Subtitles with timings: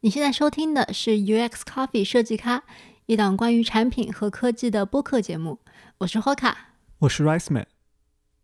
[0.00, 2.62] 你现在收听的是 UX Coffee 设计咖，
[3.06, 5.58] 一档关于产品和科技的播客节目。
[5.98, 6.52] 我是 Hoka，
[6.98, 7.66] 我是 Rice Man。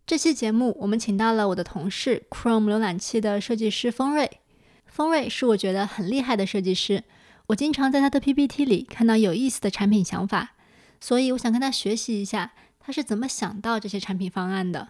[0.07, 4.39] 这期节目我们请到了我的同事 Chrome 浏览器的设计师丰瑞。
[4.87, 7.05] 丰瑞是我觉得很厉害的设计师，
[7.49, 10.55] 我经常在他的 PPT 里看到有意思的产品想法，
[11.01, 14.89] 所以我想跟他学习一下，他是怎么想到这些产品方案的。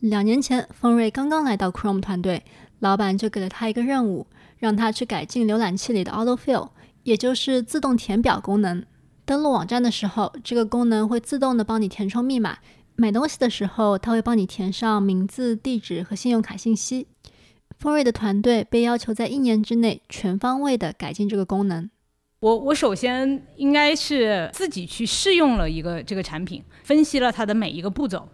[0.00, 2.44] 两年前，丰瑞刚刚来到 Chrome 团队，
[2.80, 4.26] 老板就给了他一个任务。
[4.64, 6.70] 让他去改进浏览器里的 Autofill，
[7.02, 8.82] 也就是自动填表功能。
[9.26, 12.54] 登录网站的时候，这个功能会自动的帮你填充密码；
[12.96, 17.06] 买东西的时候，它会帮你填上名字、地址和信用卡信息。
[17.78, 21.90] 丰瑞的团队被要求在一年之内全方位的改进这个功能。
[22.40, 28.26] 我我首先应该是自己去试用了一个这个产品，分析了它的每一个步骤。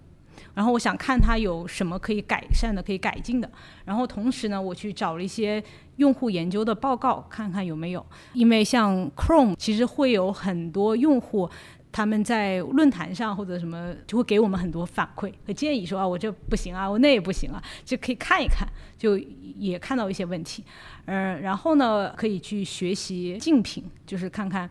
[0.54, 3.50] 然后我想看它有什么可以改善的、可以改进的。
[3.84, 5.62] 然后同时呢，我去找了一些
[5.96, 8.04] 用户研究的报告，看看有没有。
[8.32, 11.48] 因为像 Chrome，其实会有很多用户，
[11.92, 20.64] 他们在论坛上或者什么，就会给我们很多反馈和建议，说啊，我这不行啊，我那也不行啊，就可以看一看，就也看到一些问题。
[21.06, 24.68] 嗯，然后呢，可以去学习竞品，就是看看。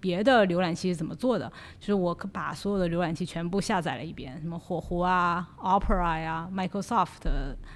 [0.00, 1.50] 别的浏览器是怎么做的？
[1.78, 7.22] 就是我把所有的浏览器全部下载了一遍，什么火狐啊、Opera 呀、Microsoft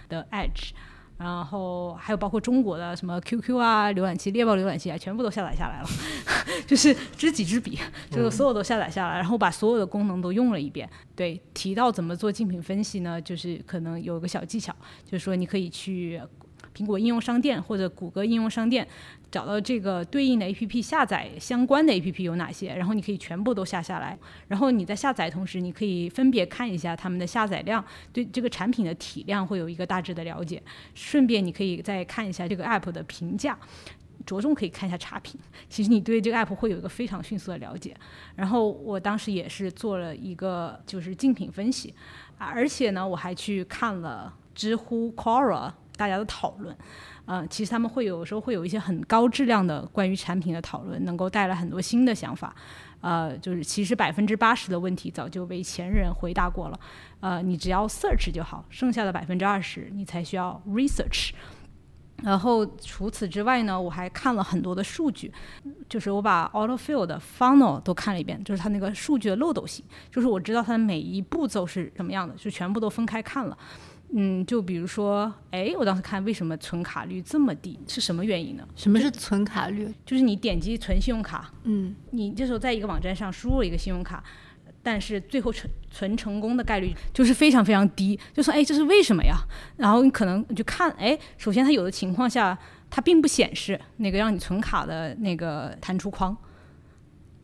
[0.08, 0.70] 的 Edge，
[1.18, 5.88] 然后还有包括中国的什么 QQ 啊、浏览器、猎豹浏览器啊，全部都下载下来了，
[6.66, 7.78] 就是知己知彼，
[8.10, 10.88] 就是所有都下载下来，然后把所有的功能都用了一遍。
[11.14, 13.20] 对，提到怎么做竞品分析呢？
[13.20, 16.20] 就是可能有个小技巧，就是说你可以去
[16.74, 18.86] 苹果应用商店或者谷歌应用商店。
[19.32, 22.74] 找到这个对应的 A P P，下载相关的 A P P 有哪些？
[22.74, 24.16] 然后你可以全部都下下来。
[24.46, 30.62] 然后你在下载同时，你可以分别看一下它们的下载量，对这个产品的体量会有一个大致的了解。
[30.94, 33.58] 顺便你可以再看一下这个 App 的评价，
[34.26, 35.40] 着重可以看一下差评。
[35.70, 37.96] 其实你对这个 App 会有一个非常迅速的了解。
[38.36, 41.94] 然后我当时也是做了一个就是竞品分析，
[42.36, 46.76] 啊而且呢我还去看了知乎 Quora 大家的讨论。
[47.26, 52.54] 嗯，其实他们会有时候会有一些很高质量的关于产品的讨论，能够带来很多新的想法。
[53.00, 56.80] 呃，就是其实百分之八十的问题早就被前人回答过了。
[57.20, 61.30] 呃，你只要 search 就好，剩下的百分之二十你才需要 research。
[62.22, 65.32] 然后除此之外呢，我还看了很多的数据，
[65.88, 73.58] 就是我把 autofill 的 funnel 都看了一遍，就是它那个数据的漏斗性，就是我知道它的每一步骤是什么样的，就全部都分开看了。
[74.14, 78.68] 嗯，就比如说，哎，我当时看为什么存卡率这么低，是什么原因呢？
[78.76, 79.90] 什么是存卡率？
[80.04, 84.22] 就是你点击存信用卡，嗯，你这时候在一个网站上输入了一个信用卡，
[84.82, 88.18] 但是最后存存成功的概率就是非常非常低。
[88.34, 89.34] 就说，哎，这是为什么呀？
[89.78, 92.58] 然后你可能就看，哎，首先它有的情况下
[92.90, 96.36] 它并不显示那个让你存卡的那个弹出框，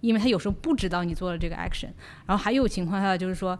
[0.03, 1.89] 因为它有时候不知道你做了这个 action。
[2.27, 3.59] 然后还有情况下就是说。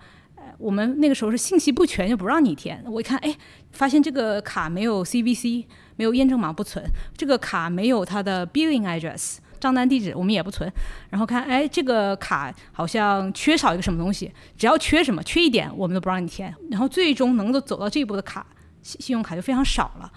[0.59, 3.37] 我们那个时候是信息不全就不让你填，我一看，哎，
[3.73, 5.65] 发现这个卡没有 CVC，
[5.97, 6.85] 没有验证码不存，
[7.17, 10.73] 这个卡没有它的 billing address 账单地址，我们也不存。
[11.11, 16.55] 然后看，哎，这个卡好像缺少一个什么东西，只要缺什么，缺一点，我们都不让你填。
[16.71, 18.47] 然后最终能够走到这一步的卡，
[18.83, 20.11] 信信用卡就非常少了。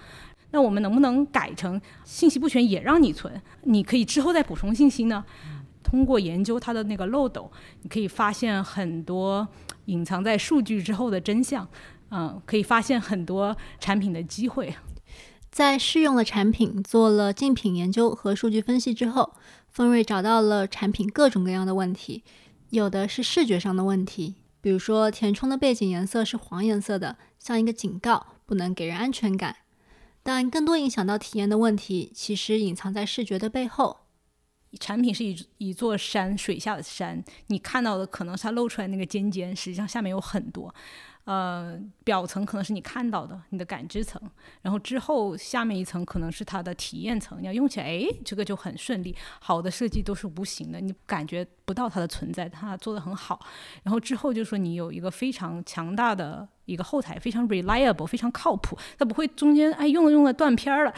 [0.53, 3.41] 那我们能不能改成信息不全也让你存？
[3.63, 5.23] 你可以之后再补充信息呢？
[5.91, 9.45] 通过研究它的那个漏斗，你可以发现很多
[9.87, 11.67] 隐藏在数据之后的真相，
[12.11, 14.73] 嗯，可以发现很多产品的机会。
[15.51, 19.33] 在试用了产品、做了竞品研究和数据分析之后，
[19.67, 22.23] 丰瑞找到了产品各种各样的问题，
[22.69, 29.57] 有的是视觉上的问题，比如说填充的背景颜色是黄颜色的，像一个警告，不能给人安全感。
[30.23, 33.97] 但更多影响到体验的问题，其实隐藏在视觉的背后。
[34.79, 40.73] 产品是一一座山，水下的山，你看到的可能是它露出来那个尖尖，实际上下面有很多。
[41.25, 44.19] 呃，表层可能是你看到的，你的感知层，
[44.63, 47.39] 然后之后下面一层可能是它的体验层。
[47.39, 49.15] 你要用起来，哎，这个就很顺利。
[49.39, 53.39] 好的设计都是无形的，你感觉不到它的存在，它做的很好。
[53.83, 60.93] 然后之后就说你有一个非常强大的一个后台，非常 reliable，非常靠谱，它不会中间哎用着用着断片儿了。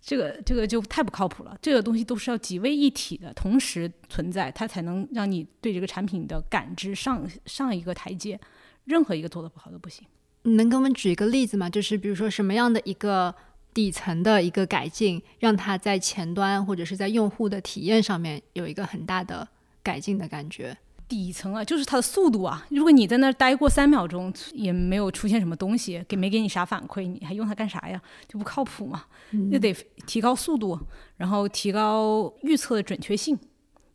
[0.00, 8.38] 这个这个就太不靠谱了，这个东西都是要几位一体的同时存在，它才能让你对这个产品的感知上上一个台阶。
[8.84, 10.06] 任何一个做的不好都不行。
[10.44, 11.68] 你能给我们举一个例子吗？
[11.68, 13.34] 就是比如说什么样的一个
[13.74, 19.46] 底层的一个改进，让它在前端或者是在用户的体验上面有一个很大的
[19.82, 20.78] 改进的感觉？
[21.08, 22.66] 底层啊，就是它的速度啊。
[22.70, 28.00] 如果你在那儿待过三秒钟，也没有出现什么东西，给没给你啥反馈，你还用它干啥呀？
[28.28, 29.04] 就不靠谱嘛。
[29.50, 29.72] 就得
[30.06, 30.78] 提高速度，
[31.16, 33.38] 然后提高预测的准确性，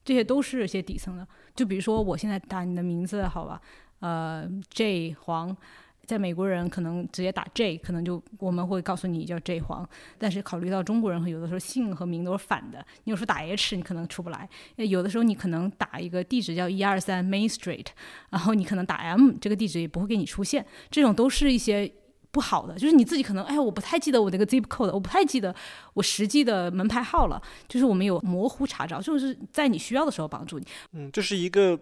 [0.03, 1.27] 这些都是些底层的。
[1.55, 3.61] 就比如说我现在打你的名字，好吧，
[3.99, 5.55] 呃，J 黄。
[6.05, 9.87] 在美国人可能直接打 J，可能就我们会告诉你叫 J 黄。
[10.17, 14.47] 但是考虑到中国人有的时候姓和名都是反的，你有时候打 H 你可能出不来。
[14.75, 17.87] 有的时候你可能打一个地址叫一二三 Main Street，
[18.31, 20.65] 然后你可能打 M 这个地址也不会给你出现。
[20.91, 21.89] 这种都是一些
[22.31, 25.55] 不好的，就是你自己可能哎，我不太记得我那个 zip code，我不太记得
[25.93, 27.41] 我实际的门牌号了。
[27.69, 30.67] 就是我们有模糊查找，就是在你需要的时候帮助你。
[30.91, 31.79] 嗯，这是一个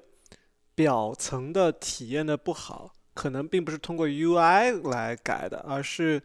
[0.76, 2.94] 表层的体验的不好。
[3.14, 6.22] 可能并不是通过 UI 来改的，而是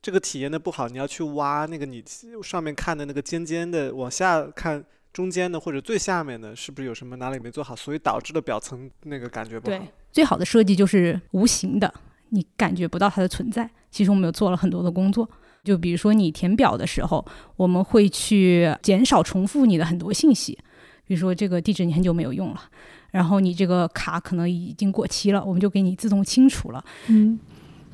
[0.00, 2.02] 这个体验的不好，你要去挖那个你
[2.42, 4.82] 上面看的那个尖尖的，往下看
[5.12, 9.76] 中间的或者最下面的，是不是有什么哪里没做好，所以导致了表层那个感觉不好。
[9.76, 11.92] 对，最好的设计就是无形的，
[12.30, 13.68] 你感觉不到它的存在。
[13.90, 15.28] 其实我们有做了很多的工作，
[15.64, 17.26] 就比如说你填表的时候，
[17.56, 20.56] 我们会去减少重复你的很多信息，
[21.04, 22.62] 比如说这个地址你很久没有用了。
[23.10, 26.84] 然后你这个卡可能已经过期了，我们就给你自动清除了。
[27.08, 27.38] 嗯，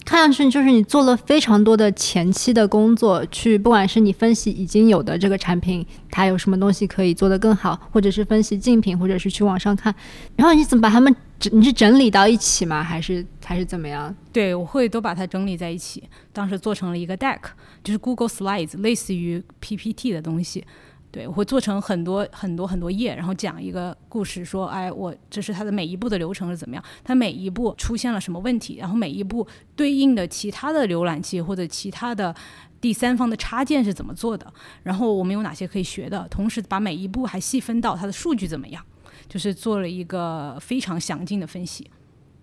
[0.04, 9.94] 看上去就是你做了非常多的前期的工作，去不管是你分析已经有的这个产品，它有什么东西可以做得更好，或者是分析竞品，或者是去网上看，
[10.36, 11.52] 然后你怎么把它们整？
[11.58, 12.82] 你是整理到一起吗？
[12.82, 14.14] 还是还是怎么样？
[14.32, 17.40] 对，我会都把它整理在一起，当时做成了一个 deck，
[17.82, 20.64] 就是 Google Slides，类似于 PPT 的东西。
[21.16, 32.34] 对，我会做成很多很多很多页，然后讲一个故事，说，哎，我这是它的每一步的流程是怎么样，它每一步出现了什么问题，然后每一步对应的其他的浏览器或者其他的
[32.82, 34.52] 第三方的插件是怎么做的，
[34.82, 38.84] 然后我们有哪些可以学的，同时把每一步还细分到它的数据怎么样，
[39.26, 41.90] 就是做了一个非常详尽的分析。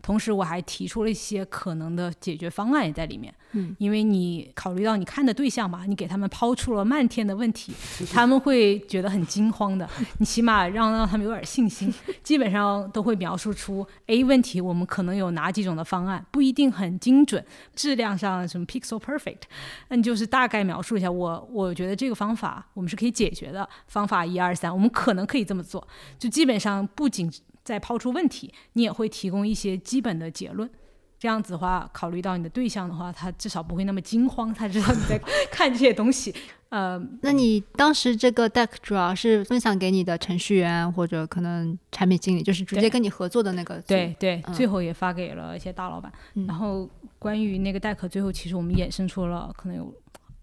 [0.04, 3.34] 同时，我还提出了一些可能的解决方案也在里面。
[3.54, 7.72] 嗯，因为你考虑到你看的对象嘛，你给他们抛出了漫天的问题，
[8.12, 9.90] 他们会觉得很惊慌的。
[10.18, 17.42] 你起码让让他们有点信心， 基本上都会描述出 A 问题，我们可能有哪几种的方案，不一定很精准，
[17.74, 19.44] 质量上什么 pixel perfect，
[19.88, 21.10] 那你就是大概描述一下。
[21.10, 25.88] 我我觉得这个方法我们是可以解决的，方法一二三，我们可能可以这么做。
[26.20, 27.32] 就基本上不仅。
[27.64, 30.70] 再抛出问题，你也会提供一些基本的结论。
[31.18, 35.18] 这样子的话，考虑到你的对象的话，他至少不会那么惊慌，他知道你在
[35.50, 36.36] 看这些东西。
[36.68, 43.82] 呃，那你当时这个 deck 主要是分享给你的程序员或者可能产品经理，就是直接跟你合作的那个。
[43.88, 46.12] 对对，最后也发给了一些大老板。
[46.46, 49.94] 然后关于那个 deck，最后其实我们衍生出了可能有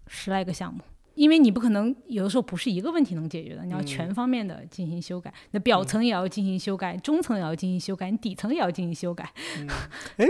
[0.07, 0.79] 十来个项目。
[1.15, 9.29] 因为你不可能有的时候不是一个问题能解决的，你要全方面的进行修改，那表层也要进行修改，中层也要进行修改，你底层也要进行修改。
[10.17, 10.25] 哎，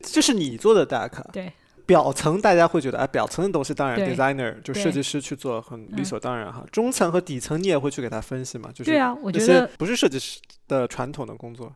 [0.00, 1.10] 这是你做的 deck。
[1.32, 1.52] 对，
[1.86, 6.64] 表层大家会觉得，哎，表层的东西当然 designer 就设计师去做很理所当然哈。
[6.70, 8.70] 中层和底层你也会去给他分析嘛？
[8.72, 11.74] 就是对啊，我觉得不是设计师的传统的工作。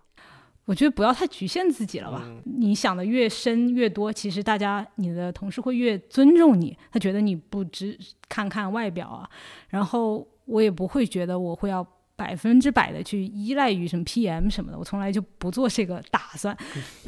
[0.71, 2.25] 我觉得不要太局限自己了吧。
[2.45, 9.29] 你想的越深越多，其实大家你的同事会越尊重你，他觉得你不只看看外表啊。
[9.71, 11.85] 然后我也不会觉得我会要
[12.15, 16.57] 百分之百的去依赖于什么 PM 什么的，我从来就不做这个打算。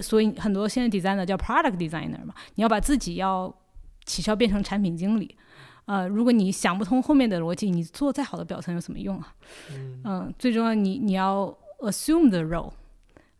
[0.00, 3.54] 所以很多现在 designer 叫 product designer 嘛，你要把自己要
[4.04, 5.36] 起效变成产品经理。
[5.84, 9.32] 呃，如果你想不通后面的逻辑，你做再好的表层有什么用啊？
[10.02, 12.72] 嗯，最重要你你要 assume the role。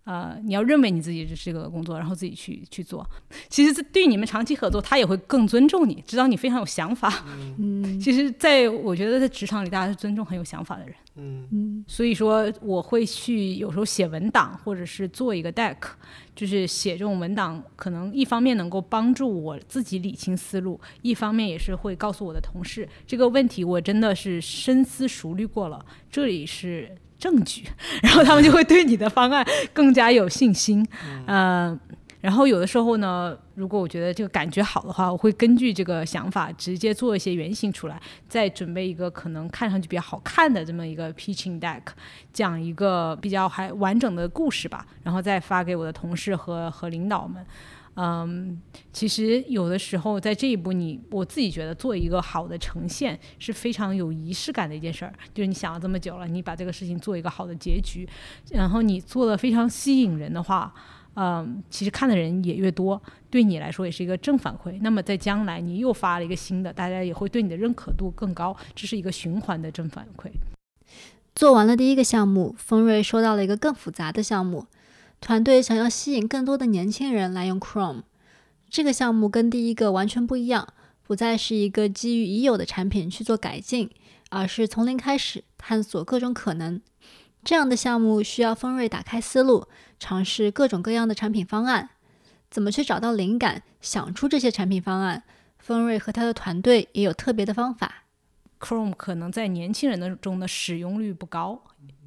[0.04, 3.08] 呃，你要认为你自己是这个工作，然后自己去去做。
[3.48, 7.24] 其实对你们长期合作，他也会更尊重你，知道你非常有想法。
[7.58, 10.94] 嗯， 其实，在我觉得在职场里，大家是尊重很有想法的人。
[11.16, 15.76] 嗯嗯，所以说我会去有时候写文档，或者是做一个 deck，
[16.34, 26.90] 就是写这种文档，可能一方面能够帮助我自己理清思路，一方面也是会告诉我的同事，这个问题我真的是深思熟虑过了，这里是。
[27.22, 27.64] 证据，
[28.02, 30.84] 然后他们就会对你的方案更加有信心。
[31.28, 31.78] 嗯，
[32.20, 41.82] 然后有的时候呢，如果我觉得这个感觉好的话，我会根据这个想法直接做一些原型出来，再准备一个可能看上去比较好看的这么一个 pitching deck，
[42.32, 47.46] 讲一个比较还完整的故事吧，然后再发给我的同事和和领导们。
[47.94, 48.58] 嗯，
[48.92, 55.12] 其实有的时候在这一步，你我自己觉得做一个好的呈现是非常有仪式感的一件事儿。
[55.34, 58.08] 就是你想了这么久了，你把这个事情做一个好的结局，
[58.50, 60.72] 然后你做的非常吸引人的话，
[61.16, 64.78] 嗯，其实看的人也越多，对你来说也是一个正反馈。
[64.80, 70.30] 那么在将来你又发了一个新的，大家也会对你的认可度更高，这是一个循环的正反馈。
[71.34, 74.66] 做完了第一个项目，丰瑞收到了一个更复杂的项目，
[75.22, 78.02] 团队想要吸引更多的年轻人来用 Chrome。
[78.68, 80.74] 这个项目跟第一个完全不一样，
[81.04, 83.88] 不再是一个基于已有的产品去做改进，
[84.30, 86.82] 而是从零开始探索各种可能。
[87.44, 89.68] 这样的项目需要丰瑞打开思路，
[90.00, 91.90] 尝试各种各样的产品方案。
[92.50, 95.22] 怎么去找到灵感，想出这些产品方案？
[95.60, 98.06] 丰瑞和他的团队也有特别的方法。
[98.58, 101.62] Chrome 可能在年轻人的中的使用率不高，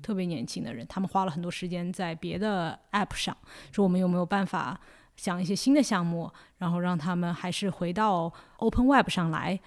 [0.06, 3.36] 特别年轻的人，他们花了很多时间在别的 App 上。
[3.72, 4.80] 说我们有没有办法
[5.16, 9.60] 想一些新的项目，然后让他们还是回到 Open Web 上来？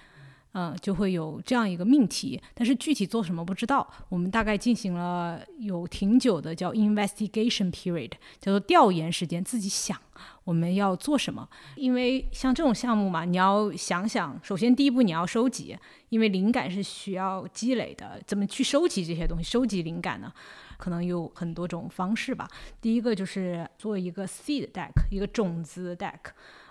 [0.53, 3.87] 嗯，就会有这样一个命题，但是具体做什么不知道。
[4.09, 9.95] 我们大概进行了有挺久的叫 investigation period，叫做调研时间，自己想
[10.43, 11.47] 我们要做什么。
[11.75, 15.77] 因为像这种项目嘛，你要想想，首先第一步你要收集，
[16.09, 18.19] 因为灵感是需要积累的。
[18.25, 19.43] 怎么去收集这些东西？
[19.43, 20.33] 收集灵感呢？
[20.77, 22.47] 可能有很多种方式吧。
[22.81, 26.17] 第一个就是做一个 seed deck，一个种子 deck。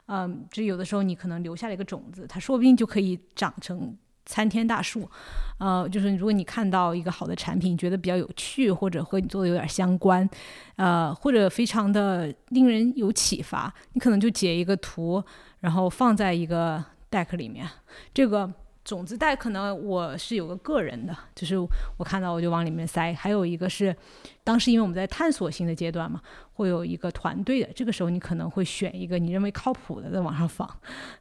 [0.08, 3.96] 嗯，就有的时候你可能留下了一个种子，它说不定就可以长成
[4.26, 5.08] 参天大树。
[5.58, 10.28] 呃，就是如果你看到一个好的产品，觉得比较有趣，或者和你做的有点相关，
[10.76, 15.22] 呃，或者非常的令人有启发，你可能就截一个图，
[15.60, 17.68] 然后放在一个 deck 里面。
[18.14, 18.50] 这个
[18.88, 21.56] 种子袋可能我是有个个人的，就是
[21.96, 23.12] 我看到我就往里面塞。
[23.12, 23.94] 还有一个是，
[24.42, 26.20] 当时因为我们在探索性的阶段嘛。
[26.58, 30.68] 会有一个团队的，这个时候你可能会选一个你认为靠谱的在往上放，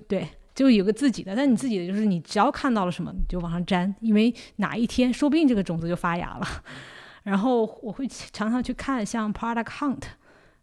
[0.08, 1.36] 对，就有个自己的。
[1.36, 6.48] 但你自己的就是你只要看到了什么你就往上粘，因为哪一天说不定这个种子就发芽了。
[7.22, 10.02] 然后我会常常去看像 Product Hunt，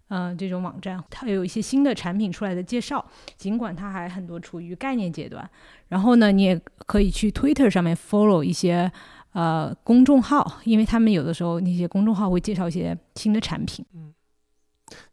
[0.08, 3.04] 嗯，这种网站，它有一些新的产品出来的介绍，
[3.36, 5.48] 尽管它还很多处于概念阶段。
[5.88, 8.90] 然后呢，你也可以去 Twitter 上面 follow 一些
[9.32, 13.84] 呃公众号，因为他们有的时候那些公众号会介绍一些新的产品。
[13.94, 14.12] 嗯。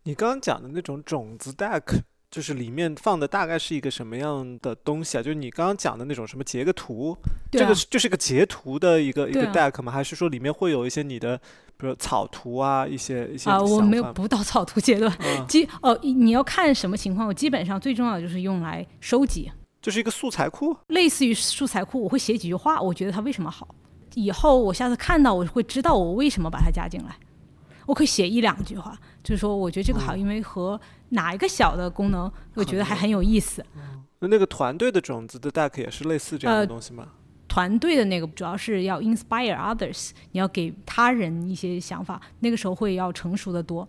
[0.04, 5.22] 你刚刚讲的那种种子 deck，就是里面放的大概是一个什么样的东西啊？
[5.22, 7.16] 就是你刚刚讲的那种什么截个图，
[7.52, 9.92] 这个就是个截图的一个一个 deck 吗？
[9.92, 11.38] 还是说里面会有一些你的，
[11.76, 13.62] 比如草图啊，一些一些啊？
[13.62, 15.14] 我没有不到草图阶段，
[15.46, 17.28] 基哦，你要看什么情况？
[17.28, 22.02] 我基本上最重要的就是用来收集，就是一个素材库，类似于素材库。
[22.02, 23.76] 我会写几句话，我觉得它为什么好，
[24.16, 27.18] 以后我下次看到我会知道我为什么把它加进来。
[27.88, 33.66] 我可以写一两句话，就是说我觉得这个好，因为和哪一个小的功能，我觉得还很有意思。
[34.20, 37.08] 那那个团队的种子的 deck 也是类似这样的东西吗？
[37.48, 43.88] 团队的那个主要是要 inspire others，你要给他人一些想法，那个时候会要成熟的多。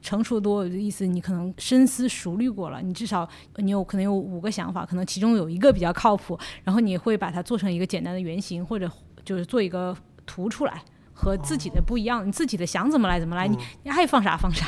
[0.00, 8.90] 成熟多的意思，你可能深思熟虑过了，你至少你有可能有五个想法，可能其中有一个比较靠谱，然后你会把它做成一个简单的原型，或者
[9.24, 10.82] 就是做一个图出来。
[11.22, 14.66] 和自己的不一样，你自己的想怎么来怎么来，你你爱放啥放啥。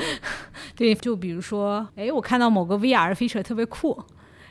[0.74, 4.02] 对，就比如说，哎，我看到某个 VR feature 特别酷，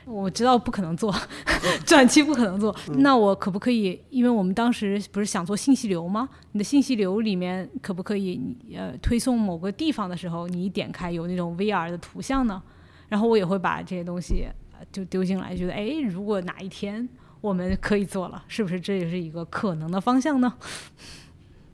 [0.04, 1.12] 我知道不可能做，
[1.88, 4.00] 短期不可能做，那我可不可以？
[4.10, 6.28] 因为我们当时不是想做信息流吗？
[6.52, 12.62] 你的信息流里面可不可以，呃，推送某个地方的时候，你一点开有那种 VR 的图像呢？
[13.08, 14.46] 然后我也会把这些东西
[14.92, 17.06] 就丢进来，觉得，哎，如果哪一天
[17.40, 20.54] 我们可以做了，是不是这也是一个可能的方向呢？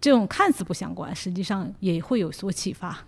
[0.00, 2.98] 这种看似不相关，实际上也会有所启发。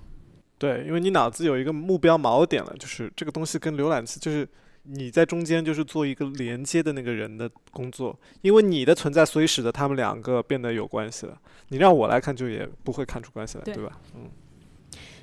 [0.58, 4.48] 对，因为你脑子有一个目标锚点了，就是这个东西跟浏览器，就是
[4.84, 8.16] 你在中间就是做一个连接的那个人的工作。
[8.42, 11.36] 因为你的存在，所以使得他们两个变得有关系了。
[11.68, 13.98] 你让我来看，就也不会看出关系来，对吧？
[14.14, 14.30] 嗯。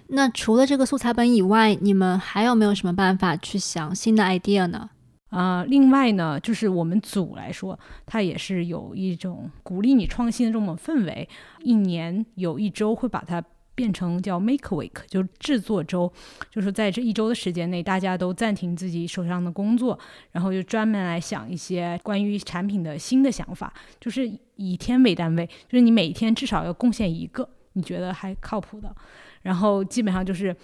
[0.08, 4.90] 那除了这个素材本以外，你们还有没有什么办法去想新的 idea 呢？
[5.30, 11.30] 啊，另外呢，就是我们组来说，它也是有一种鼓励你创新的这种氛围。
[11.60, 13.40] 一年有一周会把它
[13.76, 16.12] 变成叫 Make Week，就是制作周，
[16.50, 20.00] 就是在这一周的时间内，大家都暂停自己手上的工作，
[20.32, 28.96] 然后就专门来想一些关于产品的新的想法，就是以天为单位，就是你每天至少要贡献一个你觉得还靠谱的，
[29.44, 30.56] 然后基本上就是。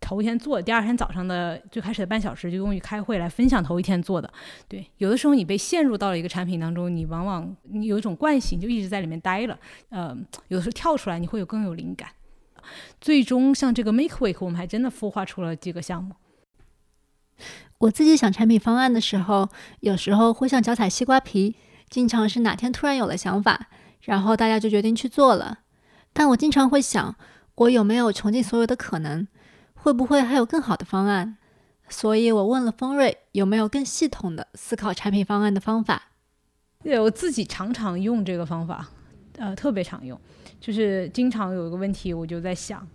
[0.00, 4.32] 头一天做，第二天早上的最开始的半小时就用于开会来分享头一天做的。
[4.68, 9.58] 对，有的时候你被陷入到了一个产品当中，你往往你有一种惯性，就一直在里面待了。
[9.90, 10.16] 呃，
[10.48, 12.08] 有的时候跳出来，你会有更有灵感。
[13.00, 16.14] 最终像这个 Make Week，我们还真的孵化出了几个项目。
[17.78, 19.48] 我自己想产品方案的时候，
[19.80, 21.56] 有时候会像脚踩西瓜皮，
[21.88, 23.68] 经常是哪天突然有了想法，
[24.02, 25.58] 然后大家就决定去做了。
[26.12, 27.16] 但我经常会想，
[27.56, 29.26] 我有没有穷尽所有的可能？
[29.82, 31.36] 会不会还有更好的方案？
[31.88, 36.10] 所以我问了丰瑞有没有更系统的思考产品方案的方法。
[36.82, 38.88] 对我自己常常用这个方法，
[39.38, 40.18] 呃特别常用，
[40.60, 42.86] 就是经常有一个问题，我就在想，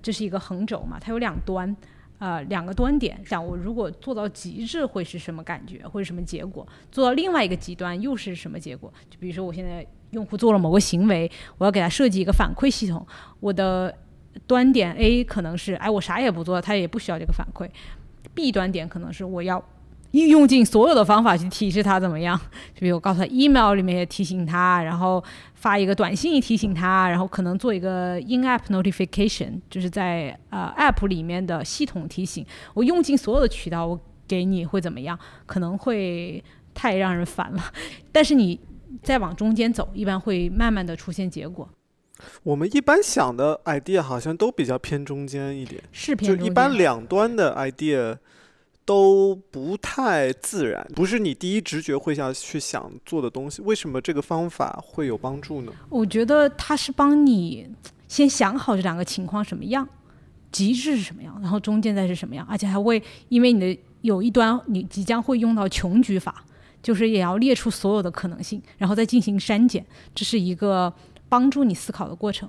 [0.00, 1.76] 这是一个横轴嘛，它有两端。
[2.18, 6.64] 呃，两个端点，想我如果做到极致会是什么感觉，或者什么结果？
[6.92, 8.92] 做到另外一个极端又是什么结果？
[9.10, 13.04] 就比如说，我现在用户做了某个行为，我要给他设计一个反馈系统。
[13.40, 13.92] 我的
[14.46, 17.68] 端点 A 可能是，哎，我啥也不做，他也不需要这个反馈。
[18.34, 19.62] B 端点可能是我要。
[20.12, 22.38] 用尽所有的方法去提示他怎么样？
[22.74, 25.24] 就比如我告诉他，email 里面也提醒他，然后
[25.54, 32.44] 发一个短信提醒他，然后可能做一个 in-app notification，就是在呃 app 里面的系统提醒。
[32.74, 33.98] 我用尽所有的渠道，我
[34.28, 35.18] 给你会怎么样？
[35.46, 37.64] 可能会太让人烦了。
[38.12, 38.60] 但是你
[39.02, 41.66] 再往中间走，一般会慢慢的出现结果。
[42.42, 48.18] 我们一般想的 idea 好像都比较偏中间一点，是偏就一般两端的 idea。
[48.84, 53.62] 都不太自然，不是你第一直觉会想去想做的东西。
[53.62, 55.72] 为什么这个方法会有帮助呢？
[55.88, 57.64] 我觉得它是帮你
[58.08, 59.88] 先想好这两个情况什么样，
[60.50, 66.44] 极致是什么样，然后中间再是什么样，而且还会因为你的有一端你即将会用到穷举法，
[66.82, 70.92] 就是也要列出所有的可能性，然后再进行删减，这是一个
[71.32, 72.46] 帮助你思考的过程。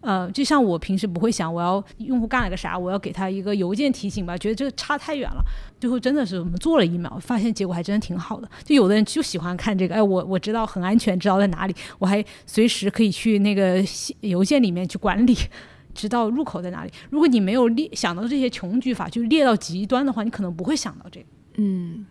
[0.00, 5.42] 呃，就像我平时不会想我要用户干了个啥，我要给他一个邮件提醒吧，觉得这个差太远了。
[5.80, 8.48] 最后真的是我们做了一秒，发现结果还真的挺好的。
[8.64, 13.82] 就有的人就喜欢看这个，哎，我我知道很安全，知道在哪里，我还随时可以去那个
[14.20, 15.34] 邮件里面去管理，
[15.94, 16.92] 知道入口在哪里。
[17.10, 21.26] 如果你没有列想到这些穷举法，就列到极端的话，你可能不会想到这个。
[21.56, 22.06] 嗯，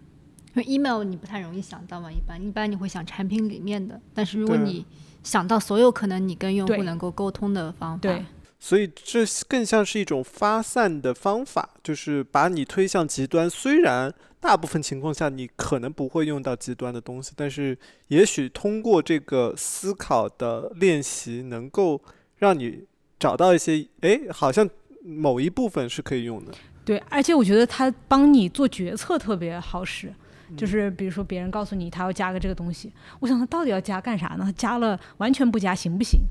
[0.55, 4.85] 因为 email 你不太容易想到嘛，一般一般你会想产品里面的，但是如果你
[5.27, 8.25] 想到所有可能你跟用户能够沟通的方法，对，
[8.57, 13.49] 所以这更像是一种发散的方法，就是把你推向极端。
[13.49, 22.01] 虽然大部分情况下你可能不会用到极端的东西，但是也许通过这个思考的练习，能够
[22.37, 22.85] 让你
[23.19, 24.69] 找到一些，哎，好像
[25.03, 26.53] 某一部分是可以用的。
[26.85, 30.13] 对，而且我觉得它帮你做决策特别好使。
[30.55, 34.53] 就是比如说，别人告诉你他要加个这个东西，我想他到底要加干啥呢？
[34.55, 36.21] 加了完全不加行不行？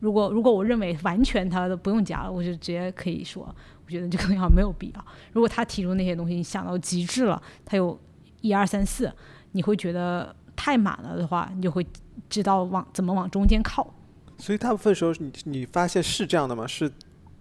[0.00, 3.42] 如果如果我认为完全他都不用加了，我就直接可以说，
[3.84, 5.04] 我觉得这个好像没有必要。
[5.32, 7.96] 如果他提出那些东西，你想到极致了，他有
[8.40, 9.12] 一二三四，
[9.52, 11.86] 你会觉得太满了的话，你就会
[12.30, 13.92] 知道往怎么往中间靠。
[14.38, 16.66] 所以大部分时候，你你发现是这样的吗？
[16.66, 16.90] 是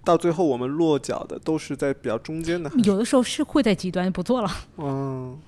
[0.03, 2.69] 到最后我们落脚的都是在比较中间的？
[2.83, 4.51] 有的时候是会在极端不做了。
[4.77, 5.39] 嗯。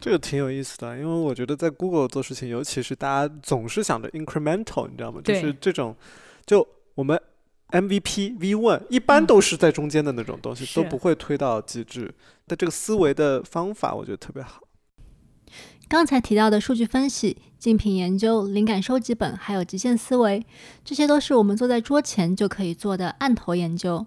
[0.00, 5.20] 这个挺有意思的，因为我觉得在 Google 做事情，尤其是大家总是想着 incremental，你知道吗？
[5.24, 5.94] 就是这种，
[6.46, 7.20] 就我们
[7.70, 12.14] MVP V one 一般都是在中间的那种东西，都不会推到极致。
[12.46, 14.62] 但这个思维的方法，我觉得特别好。
[15.88, 20.44] 刚才提到的数据分析、竞品研究、灵感收集本，还有极限思维，
[20.84, 24.06] 这些都是我们坐在桌前就可以做的案头研究。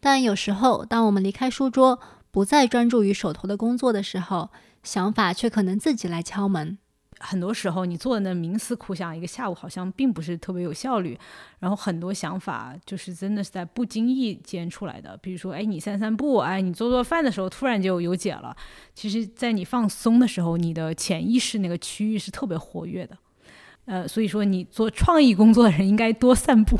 [0.00, 1.98] 但有时候，当我们离开书桌，
[2.30, 4.50] 不再专注于手头的工作的时候，
[4.84, 6.78] 想法却可能自己来敲门。
[7.20, 11.18] 很多时候，你做的那冥思苦想一个下午，好像并不是特别有效率。
[11.60, 15.16] 然后很多想法就是真的是在不经意间出来的。
[15.22, 18.54] 比如说，哎，你散散步，哎，你做做饭的时候突然就有解了。
[18.94, 23.16] 其实，在你放松的时候，你的潜意识那个区域是特别活跃的。
[23.86, 26.76] 呃，所以说，你做创意工作的人应该多散步。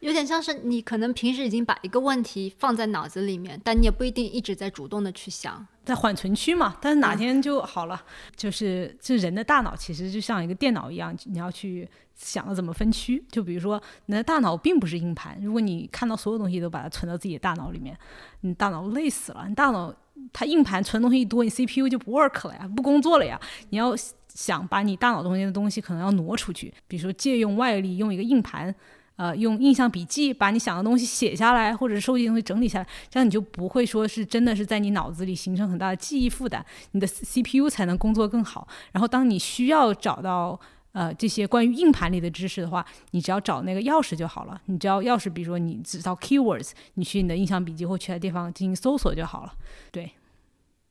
[0.00, 6.76] 有点像是你可能平时已经把一个问题放在脑子里面，但你也不一定一直在主动的去想，在缓存区嘛。
[6.80, 7.98] 但是哪天就好了，
[8.36, 13.24] 就是这人的大脑其实就像一个电脑一样，你要去想着怎么分区。
[13.30, 17.96] 就比如说你的大脑并不是硬盘，如果你看到所有东西都把它存到自己的大脑里面，
[18.42, 19.46] 你大脑累死了。
[19.48, 19.92] 你大脑
[20.32, 23.40] 它硬盘存东西一多，你 CPU 就不 work 了呀，不工作了呀。
[23.70, 23.94] 你要
[24.28, 28.74] 想把你大脑中间的东西可能要挪出去，比如说借用外力，用一个硬盘。
[29.18, 38.68] 呃，用印象笔记把你想的东西写下来，或者收集东西整理下来，这样你就不会说是真的是在你脑子里形成很大的记忆负担，你的 CPU 才能工作更好。
[38.92, 40.58] 然后，当你需要找到
[40.92, 44.60] 呃这些关于硬盘里的知识的话，你只要找那个钥匙就好了。
[44.66, 49.52] 你只要钥匙，比如说你知道 keywords，你去你的印象笔记或其他地方进行搜索就好了。
[49.90, 50.12] 对。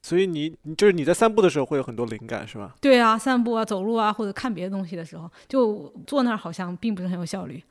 [0.03, 2.75] 所以你你就是你在散步的时候会有很多灵感是吧？
[2.79, 7.63] 对啊，散步啊、走路啊或者看别的东西的时候，就坐那儿好像并不是很有效率。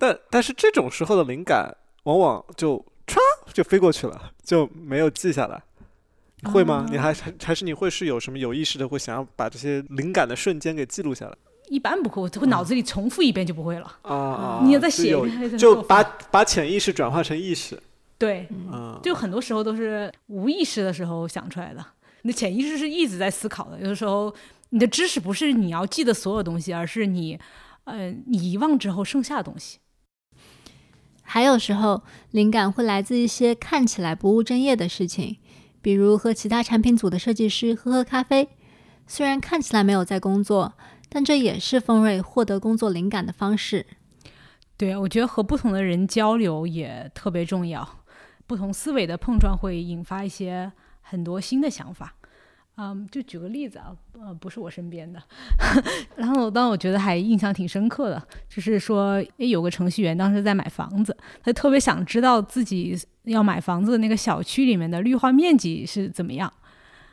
[0.00, 3.18] 但但是这种时候的灵感往往就唰
[3.52, 5.62] 就飞过去了，就没有记下来，
[6.50, 6.86] 会吗？
[6.90, 11.36] 你还还还是你会是有什么有意识的会想要把这些灵感的瞬间给记录下来？
[11.68, 13.98] 一般不会，我会脑子里重复一遍就不会了。
[14.02, 15.14] 啊， 你也在写，
[15.56, 17.80] 就把把潜意识转化成意识。
[18.18, 18.48] 对，
[19.02, 21.84] 就很多时候都是无意识的时候想出来的。
[22.22, 24.34] 你的潜意识是一直在思考的，有的时候。
[24.72, 27.36] 你的知识不是你要记得所有东西，而是你，
[27.82, 29.80] 呃，你遗忘之后剩下的东西。
[31.32, 35.36] 还有时候，灵感会来自一些看起来不务正业的事情，
[35.80, 38.48] 比如和其他产品组的设计师喝喝咖啡。
[39.06, 40.74] 虽然看起来没有在工作，
[41.08, 43.86] 但这也是丰瑞获得工作灵感的方式。
[44.76, 48.00] 对，我觉得和不同的人交流也特别重要，
[48.48, 52.16] 不同思维的碰撞会引发一些很多新的想法。
[52.76, 55.22] 嗯，就举个例子啊，呃，不是我身边的，
[56.16, 66.50] 然后当我觉得还印象挺深刻的，就是说，有个程序员当时在买房子，他特别想知道自己要买房子的那个小区里面的绿化面积是怎么样。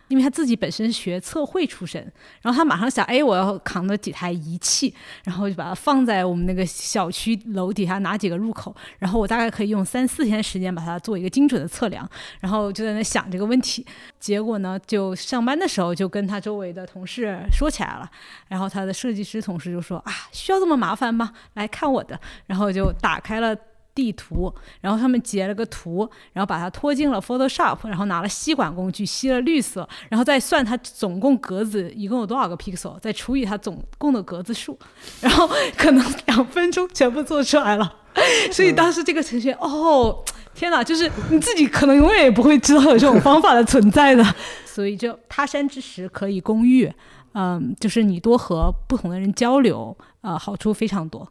[0.07, 2.01] 因为他自己本身学测绘出身，
[2.41, 4.93] 然后他马上想，哎，我要扛着几台仪器，
[5.23, 13.85] 然后就把它放在我们那个小区楼底下哪几个入口，然后我大概可以用三四天时间把它做一个精准的测量，然后就在那想这个问题。
[14.19, 18.09] 结果呢，就上班的时候就跟他周围的同事说起来了，
[18.47, 21.33] 然后他的设计师同事就说啊，需要这么麻烦吗？
[21.53, 23.55] 来看我的，然后就打开了。
[23.97, 34.77] 地图，然后他们截了个图，然后把它拖进了 Photoshop，然后拿了吸管工具吸了绿色，然后再算它总共格子一共有多少个 pixel，再除以它总共的格子数，
[35.19, 37.91] 然后可能两分钟全部做出来了。
[38.53, 44.23] 所以当时这个程序，哦，天哪，就是你自己可能永远也不会知道有这种方法的存在的。
[44.65, 46.93] 所以就他山之石可以攻玉，
[47.33, 51.27] 嗯，就是你多和不同的人交流，呃，好处非常多。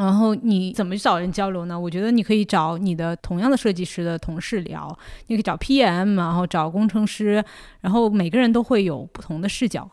[0.00, 1.78] 然后你怎么找人交流呢？
[1.78, 7.44] 我觉得你可以找你的同样的设计师的同事聊，你可以找 PM，然后找工程师，
[7.82, 9.90] 然后每个人都会有不同的视角，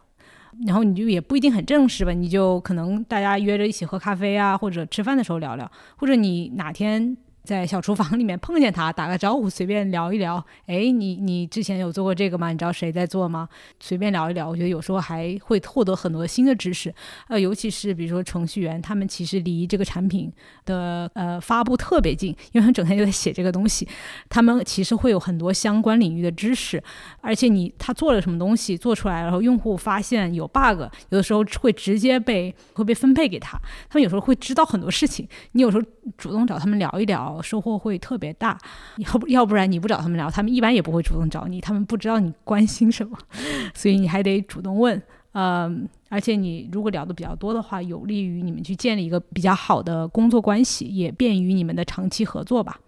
[0.65, 7.17] 然后你就也不一定很正式吧，你就可能大家约着一起喝咖啡啊，或者吃饭的时候聊聊，或者你哪天。
[7.47, 10.45] 在小厨房里面碰见他，打个招呼，随便聊一聊。
[10.65, 12.51] 哎，你你之前有做过这个吗？
[12.51, 13.47] 你知道谁在做吗？
[13.79, 16.93] 随便聊一聊，我觉得有时候还会获得很多新的知识。
[17.29, 20.29] 呃，尤其是比如说程序员，他们其实离这个产品
[20.65, 23.87] 的呃发布特别近，因为他整天就在写这个东西，
[24.27, 26.83] 他们其实会有很多相关领域的知识。
[27.21, 30.81] 而且你他做了什么东西做出来，然后用户发现有 bug，
[31.11, 33.57] 有的时候会直接被会被分配给他。
[33.87, 35.83] 他们有时候会知道很多事情，你有时候
[36.17, 37.36] 主动找他们聊一聊。
[37.41, 38.57] 收获会特别大，
[38.97, 43.17] 要不要不然你不找他们聊，他们一般也不会主动找你，他们不知道你关心什么，
[43.73, 45.01] 所以你还得主动问。
[45.33, 52.79] 嗯，而且你如果聊的比较多的话，有利于你们去建立一个比较好的工作关系，也便于你们的长期合作吧。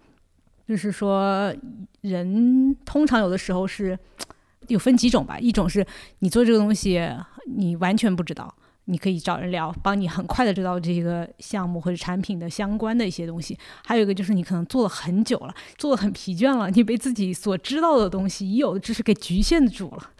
[0.66, 1.54] 就是说，
[2.00, 3.96] 人通常有的时候是
[4.66, 5.86] 有分几种吧，一种是
[6.20, 7.00] 你做这个东西，
[7.46, 8.52] 你完全不知道。
[8.90, 13.56] 你可以找人聊，帮你很快的知道这个项目或者产品的相关的一些东西。
[13.84, 20.10] 还有一个就是你可能做了很久了，做的很疲倦了，你被自己所知道的东西已有的知识给局限住了。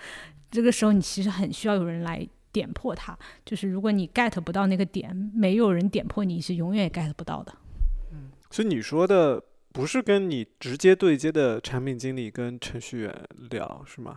[0.51, 3.19] 这个时候你其实很需要有人来点破它。
[3.45, 7.53] 就是如果你 get 不到那个点，没有人点破你是永远也 get 不到的。
[8.13, 13.15] 嗯，所以你说的不是跟你直接对接的产品经理跟程序员
[13.51, 14.17] 聊是吗？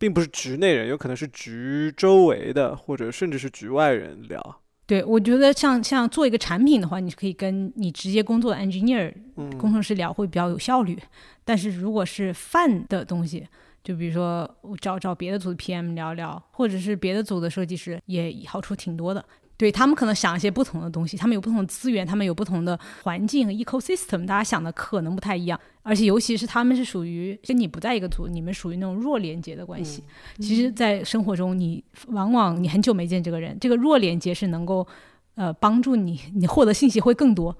[0.00, 4.62] 并不是局内人，有可能是局周围的，或者甚至是局外人聊。
[4.86, 9.12] 对，我觉得像像做一个产品的话，你可以跟你直接工作的 engineer
[9.58, 10.98] 工程师聊，会比较有效率。
[11.44, 13.46] 但是如果是泛的东西，
[13.84, 19.22] 就比如说我找找别的组的 PM 聊聊，或者是别的组的设计师，也好处挺多的。
[19.60, 25.60] 对他们可能想一些不同的东西，他们有不同的资源，他们有不同的环境和 ecosystem，大家想的可能不太一样。
[25.82, 30.02] 而且尤其是他们是属于跟你不在一个组，你们属于那种弱连接的关系。
[30.38, 34.86] 其实，在生活中，你往往你很久没见这个人，这个弱连接是能够
[35.34, 37.54] 呃帮助你，你获得信息会更多。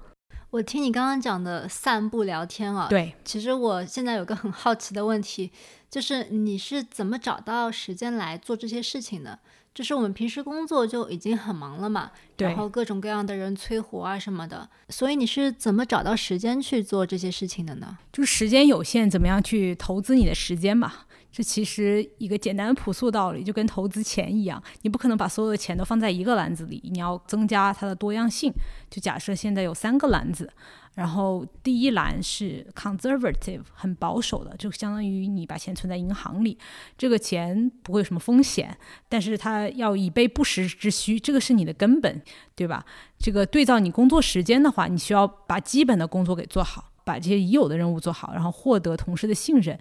[0.49, 5.51] 我听你刚刚讲的散步聊天啊，对，其实我现在有个很好奇的问题，
[5.87, 9.37] 就是你是怎么找到时间来做这些事情的？
[9.73, 17.97] 就是我们平时工作就已经很忙了嘛，然后各种各样的人催活啊什么的，所以你是怎么找到时间去做这些事情的呢？
[18.11, 20.91] 就是时间有限，怎么样去投资你的时间嘛？
[21.31, 28.51] 这其实一个简单朴素道理，就跟投资钱一样，你不可能把所有的钱都放在一个篮子里，你要增加它的多样性。
[28.89, 30.51] 就假设现在有三个篮子。
[30.93, 36.57] 然后第一栏是 conservative，很保守的，就相当于你把钱存在银行里，
[36.97, 42.21] 这个钱不会有什么风险，但是它要以备不时之需，这个是你的根本，
[42.57, 42.85] 对吧？
[43.17, 49.77] 这个对照你工作时间的话，你需要把基本的工作给做好，把这些已有的任务做好，然后获得同事的信任，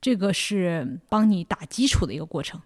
[0.00, 2.60] 这个是帮你打基础的一个过程。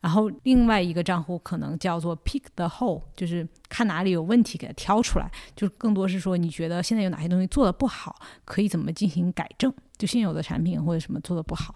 [0.00, 11.74] 然后另外一个账户可能叫做 pick the hole，就是看哪里有问题给它挑出来，就更多是说你觉得现在有哪些东西做的不好，可以怎么进行改正，就现有的产品或者什么做的不好。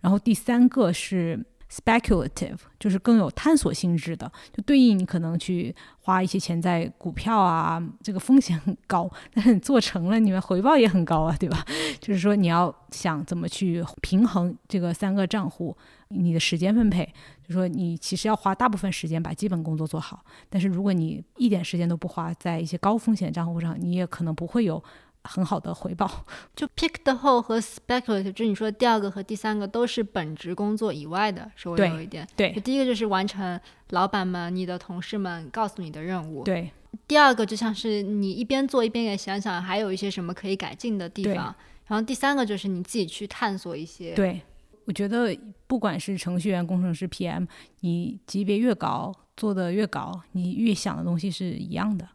[0.00, 11.64] 然后第三个是 speculative，就是更有探索性质的，就对应你可能去花一些钱在股票啊，这个风险很高，但是你做成了，你们回报也很高啊，对吧？
[12.00, 15.76] 就是说你要想怎么去平衡这个三个账户，
[16.08, 17.06] 你的时间分配，
[17.46, 24.82] 就说你其实要花大部分时间把基本工作做好，但是如果你一点时间都不花在一些高风险账户上，你也可能不会有。
[25.28, 26.24] 很好的回报，
[26.56, 32.26] 就 pick the hole 和 speculative，就你说第二个和第三个都是本职工作以外的，稍微有一点。
[32.34, 33.60] 对，第一个就是完成
[33.90, 36.42] 老板们、你的同事们告诉你的任务。
[36.44, 36.70] 对。
[37.06, 41.54] 第二个就像是你一边做一边也想想还有一些什么可以改进的地方。
[41.86, 44.14] 然后第三个就是你自己去探索一些。
[44.14, 44.40] 对，
[44.86, 47.46] 我觉得不管是程序员、工程师、PM，
[47.80, 52.08] 你级别越高，做的越高，你越想的东西是一样的。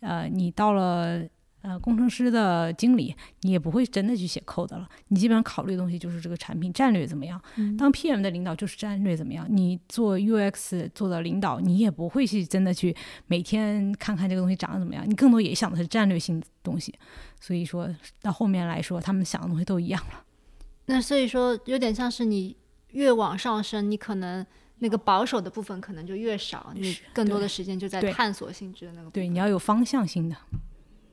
[0.00, 1.22] 呃，你到了。
[1.60, 4.88] 呃，工程师的经理，你也不会真的去写 code 了。
[5.08, 7.40] 你基本上考虑的东西就是这个产品战略怎么样。
[7.76, 9.46] 当 PM 的领导就是战略怎么样。
[9.48, 12.94] 你做 UX 做的领导，你也不会去真的去
[13.26, 15.04] 每天看看这个东西长得怎么样。
[15.08, 16.94] 你更多也想的是战略性的东西。
[17.40, 17.88] 所以说
[18.22, 20.24] 到后面来说，他们想的东西都一样了。
[20.86, 22.56] 那所以说，有点像是你
[22.92, 24.46] 越往上升，你可能
[24.78, 29.10] 那个保守的部分可能就越少，你更多的时间就在探索性质的那个。
[29.10, 30.36] 对，你要有方向性的。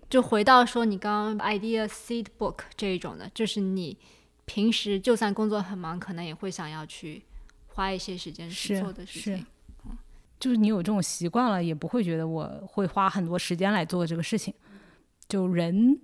[0.09, 3.97] 就回到说你刚刚 idea seed book 这一种的，就是你
[4.45, 7.23] 平时就算工作很忙，可能也会想要去
[7.67, 9.37] 花一些时间去做的事情。
[9.37, 9.45] 是，
[10.39, 14.53] 就是你有这种习惯了，也不会觉得我会花很多时间来做这个事情。
[15.27, 15.99] 就人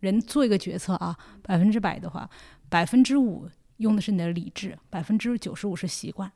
[0.00, 2.28] 人做一个决策啊，百分之百的话，
[2.68, 6.30] 百分之五用的是你的理智，百分之九十五是习惯。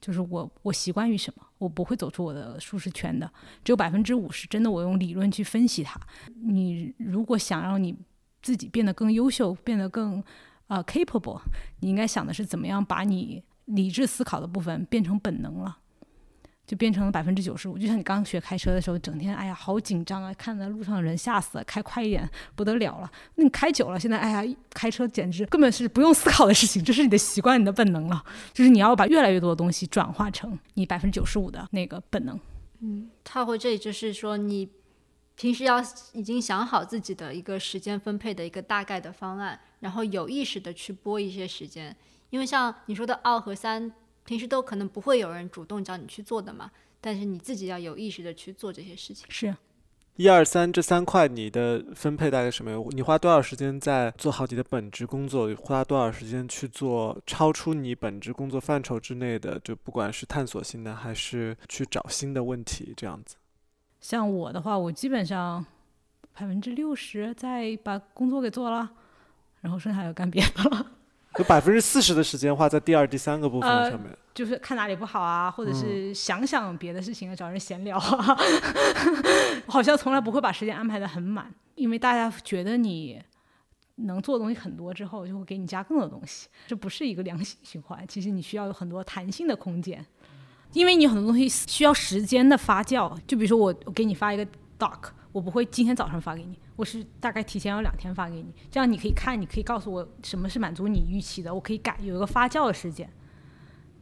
[0.00, 3.30] 就是我，我习惯于什么，我不会走出我的舒适圈的。
[3.62, 6.00] 只有百分之五是真的，我用理论去分析它。
[6.42, 7.94] 你如果想让你
[8.42, 10.22] 自己变得更优秀，变得更
[10.68, 11.40] 呃 capable，
[11.80, 15.78] 你应该想的是怎么样把你理智思考的部分变成本能了。
[16.70, 23.10] 就变成了百分之九十五，就像你刚学开车的时候，整天哎呀好紧张啊，看在路上的人吓死了，开快一点不得了了。
[23.34, 28.24] 那你开久了，现在哎呀开车简直根本是不用思考的事情，这是你的习惯，你的本能了。
[28.52, 32.38] 就是你要把越来越多的东西转化成你百分之九十五的那个本能。
[32.78, 34.70] 嗯，套回这里就是说，你
[35.34, 41.96] 平时要已经想好自己的一个时间分配的一个大概的方案，然后有意识的去拨一些时间，
[42.30, 43.90] 因为像你说的二和三。
[44.30, 49.26] 平时都可能不会有人主动找你去做的嘛，但是你自己要有意识的去做这些事情。
[49.28, 49.52] 是，
[50.14, 52.80] 一二三这三块你的分配大概什么样？
[52.90, 55.52] 你花多少时间在做好你的本职工作？
[55.56, 59.58] 花多少时间去做超出你本职工作范畴之内的？
[59.64, 63.34] 就不管是探索性的，还是去找新的问题，这样子。
[64.00, 65.66] 像我的话，我基本上
[66.34, 68.88] 百分之六十在把工作给做了，
[69.60, 70.86] 然后剩下要干别的了。
[71.38, 78.36] 有百分之四十的时间花在第二、第三个部分上面，就是看哪里不好啊，或者是想想别的事情啊，找人闲聊啊。
[79.66, 83.20] 好像从来不会把时间安排的很满，因为大家觉得你
[83.96, 88.04] 能做的东西很多之后，就会给你加更多东西，这不是一个良性循环。
[88.08, 90.04] 其实你需要有很多弹性的空间，
[90.72, 93.16] 因为你很多东西需要时间的发酵。
[93.26, 94.46] 就比如说我，我给你发一个
[94.78, 95.10] doc。
[95.32, 103.08] 我不会今天早上发给你，我是大概提前要两天发给你，这样你可以看，你可以告诉我什么是满足你预期的，我可以改，有一个发酵的时间。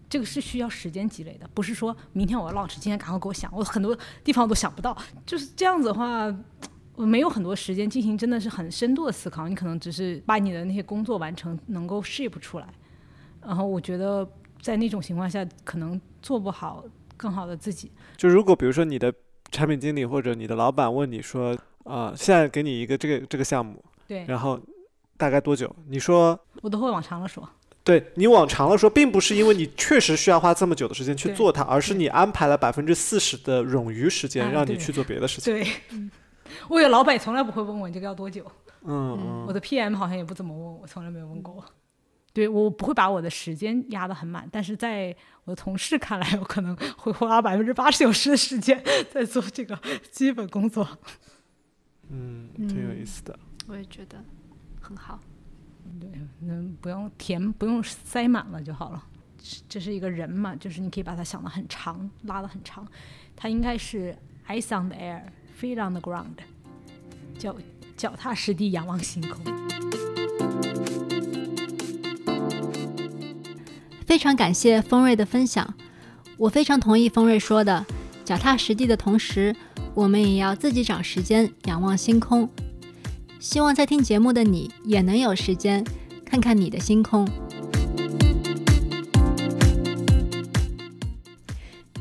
[0.09, 6.35] 这个是需要时间积累的，不是说明天我要 launch，今天赶快给我想，我很多地方都想不到，就是这样子的话，
[6.95, 12.69] 我没有很多时间进行真的是很深度的思考，你可能只是把你的那些工作完成，能够 ship 出来，
[13.43, 14.29] 然后我觉得
[14.61, 16.85] 在那种情况下，可能做不好
[17.17, 17.91] 更好的自己。
[18.17, 19.13] 就如果比如说你的。
[19.51, 24.61] 产品经理或者你的老板问你说：“啊，现在给你一个这个这个项目，对，然后
[25.17, 27.49] 大概多久？”你说我都会往长了说。
[27.89, 35.55] 对你往长了说，并不是因为你确实需要花这么久的时间去做它，而是你安排了百分之四十的冗余时间让你去做别的事情。
[35.55, 35.67] 对，
[36.69, 38.45] 我有老板从来不会问我你这个要多久。
[38.83, 39.47] 嗯嗯。
[39.49, 41.65] 我的 PM 好像也不怎么问我，从来没有问过我。
[42.35, 49.79] 对我不会把我的时间压得很满，但是在我的同事看来，我可能会花百分之八十九十的时间在做这个
[50.11, 50.87] 基本工作。
[52.11, 53.39] 嗯，挺有意思的。
[53.67, 54.23] 我也觉得
[54.79, 55.19] 很好。
[56.01, 59.05] 对，能不用填，不用塞满了就好了。
[59.69, 62.87] 这是一个人嘛，就是你可以把它想得很长，拉得很长。
[63.37, 64.17] 它应该是
[64.49, 66.27] eyes on the air，feet on the ground，
[67.39, 67.57] 脚
[67.97, 69.37] 脚踏实地，仰望星空。
[74.05, 75.75] 非常感谢丰瑞的分享，
[76.37, 77.87] 我非常同意丰瑞说的，
[78.25, 79.55] 脚踏实地的同时，
[79.95, 82.49] 我们也要自己找时间仰望星空。
[83.41, 85.85] 希望在听节目的你也能有时间
[86.25, 87.29] 看看你的星空。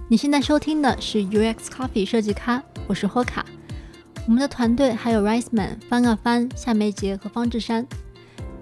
[0.08, 3.44] 你现在收听的是 UX Coffee 设计咖，我是 Hoka。
[4.26, 7.86] 我们的团队还有 Riceman、翻啊翻、夏梅杰和方志山。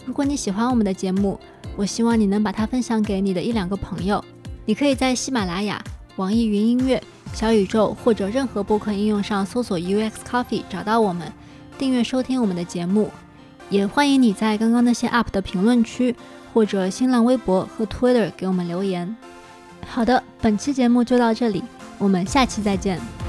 [0.05, 1.39] 如果你喜欢我们的节目，
[1.77, 4.21] 我希望你能把它分享给你的一两个朋友。
[4.65, 5.81] 你可以在喜马拉雅、
[6.17, 7.01] 网易云音乐、
[7.33, 11.31] 小宇宙或者任何播客应用上搜索 UX Coffee 找到我们，
[11.77, 13.11] 订阅收听我们的节目。
[13.69, 16.15] 也欢迎你在刚刚那些 UP 的评论区
[16.53, 19.15] 或者新浪微博和 Twitter 给我们留言。
[19.87, 21.63] 好的，本期节目就到这里，
[21.97, 23.24] 我们下期再见。